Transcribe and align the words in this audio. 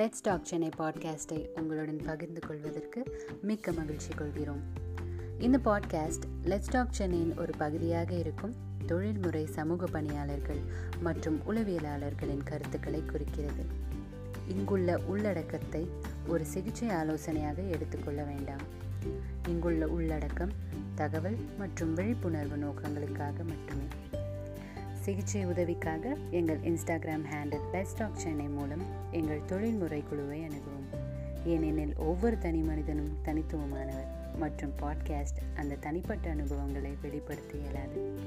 Let's 0.00 0.22
talk 0.22 0.44
Chennai 0.44 0.70
பாட்காஸ்டை 0.78 1.46
உங்களுடன் 1.54 2.00
பகிர்ந்து 2.04 2.40
கொள்வதற்கு 2.40 3.18
மிக்க 3.42 3.72
மகிழ்ச்சி 3.72 4.14
கொள்கிறோம். 4.14 4.60
இந்த 5.38 5.58
பாட்காஸ்ட் 5.64 6.22
லெட்ஸ் 6.44 6.70
டாக் 6.70 6.92
சென்னையின் 6.92 7.38
ஒரு 7.38 7.52
பகுதியாக 7.58 8.14
இருக்கும் 8.14 8.54
தொழில்முறை 8.86 9.46
சமூக 9.46 9.86
பணியாளர்கள் 9.86 10.58
மற்றும் 11.00 11.40
உளவியலாளர்களின் 11.48 12.42
கருத்துக்களை 12.44 13.02
குறிக்கிறது. 13.04 13.64
இங்குள்ள 14.48 14.98
உள்ளடக்கத்தை 15.06 15.88
ஒரு 16.26 16.44
சிகிச்சை 16.44 16.88
ஆலோசனையாக 16.88 17.62
எடுத்துக்கொள்ள 17.62 18.22
வேண்டாம். 18.22 18.62
இங்குள்ள 19.48 19.86
உள்ளடக்கம் 19.86 20.52
தகவல் 20.94 21.36
மற்றும் 21.58 21.94
விழிப்புணர்வு 21.94 22.56
நோக்கங்களுக்காக 22.56 23.44
மட்டுமே. 23.44 23.86
சிகிச்சை 25.10 25.44
உதவிக்காக 25.44 26.16
எங்கள் 26.30 26.58
Instagram 26.58 27.24
handle 27.32 27.70
best 27.72 28.02
of 28.02 28.16
Chennai 28.16 28.48
மூலம் 28.48 28.82
எங்கள் 29.10 29.44
தொழில்முறை 29.46 30.02
குழுவை 30.02 30.40
அணுகுவோம். 30.40 30.98
ஏனெனில் 31.44 31.96
ஒவ்வொரு 31.96 32.38
தனி 32.38 32.58
மனிதனும் 32.58 33.18
தனித்துவமானவர் 33.24 34.36
மற்றும் 34.38 34.72
பாட்காஸ்ட் 34.80 35.40
அந்த 35.56 35.74
தனிப்பட்ட 35.74 36.30
அனுபவங்களை 36.30 36.90
வெளிப்படுத்த 37.02 37.58
இயலாது. 37.58 38.18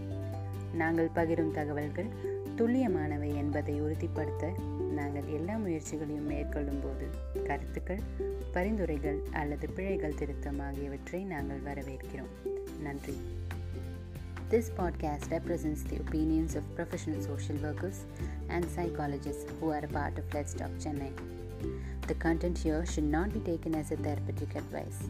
நாங்கள் 0.73 1.09
பகிரும் 1.15 1.51
தகவல்கள் 1.51 2.05
துல்லியமானவை 2.57 3.35
என்பதை 3.35 3.81
உறுதிப்படுத்த 3.81 4.51
நாங்கள் 4.91 5.25
எல்லா 5.25 5.55
முயற்சிகளையும் 5.55 6.25
மேற்கொள்ளும் 6.25 6.79
போது 6.83 7.07
கருத்துக்கள் 7.43 7.99
பரிந்துரைகள் 8.51 9.21
அல்லது 9.31 9.69
பிழைகள் 9.69 10.15
திருத்தம் 10.15 10.59
ஆகியவற்றை 10.59 11.23
நாங்கள் 11.23 11.61
வரவேற்கிறோம். 11.61 12.49
நன்றி. 12.81 13.17
This 14.53 14.69
podcast 14.69 15.31
represents 15.31 15.81
the 15.81 15.95
opinions 15.95 16.55
of 16.55 16.75
professional 16.75 17.19
social 17.23 17.55
workers 17.55 18.05
and 18.49 18.63
psychologists 18.69 19.51
who 19.59 19.71
are 19.71 19.83
a 19.83 19.87
part 19.87 20.19
of 20.19 20.31
Let's 20.31 20.53
Talk 20.53 20.69
Chennai. 20.73 21.11
The 22.07 22.13
content 22.13 22.59
here 22.59 22.85
should 22.85 23.05
not 23.05 23.33
be 23.33 23.39
taken 23.39 23.73
as 23.73 23.89
a 23.89 23.95
therapeutic 23.95 24.55
advice. 24.55 25.09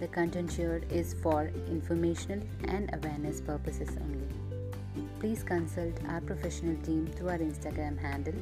The 0.00 0.08
content 0.08 0.50
here 0.50 0.80
is 0.88 1.14
for 1.22 1.50
informational 1.68 2.40
and 2.64 2.88
awareness 2.94 3.42
purposes 3.42 3.90
only. 4.00 5.06
Please 5.20 5.42
consult 5.42 5.92
our 6.08 6.22
professional 6.22 6.82
team 6.82 7.06
through 7.08 7.28
our 7.28 7.44
Instagram 7.50 8.00
handle 8.00 8.40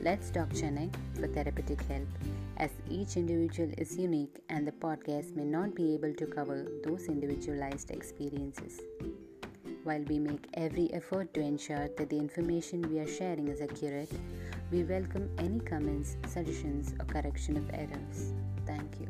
Let's 0.00 0.30
Talk 0.30 0.50
Chennai 0.50 0.94
for 1.14 1.26
therapeutic 1.26 1.82
help, 1.88 2.06
as 2.58 2.70
each 2.88 3.16
individual 3.16 3.72
is 3.78 3.96
unique 3.96 4.44
and 4.48 4.64
the 4.64 4.78
podcast 4.86 5.34
may 5.34 5.44
not 5.44 5.74
be 5.74 5.92
able 5.92 6.14
to 6.14 6.26
cover 6.26 6.68
those 6.84 7.06
individualized 7.06 7.90
experiences. 7.90 8.80
While 9.84 10.04
we 10.08 10.20
make 10.20 10.46
every 10.54 10.92
effort 10.92 11.34
to 11.34 11.40
ensure 11.40 11.88
that 11.98 12.08
the 12.08 12.16
information 12.16 12.82
we 12.88 13.00
are 13.00 13.06
sharing 13.06 13.48
is 13.48 13.60
accurate, 13.60 14.12
we 14.70 14.84
welcome 14.84 15.28
any 15.38 15.58
comments, 15.58 16.16
suggestions, 16.28 16.94
or 17.00 17.04
correction 17.06 17.56
of 17.56 17.68
errors. 17.74 18.32
Thank 18.64 19.00
you. 19.00 19.08